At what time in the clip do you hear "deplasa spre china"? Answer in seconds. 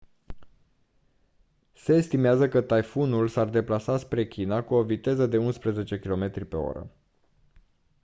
3.49-4.63